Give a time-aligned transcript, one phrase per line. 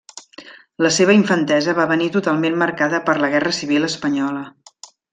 [0.85, 4.45] La seva infantesa va venir totalment marcada per la Guerra Civil Espanyola.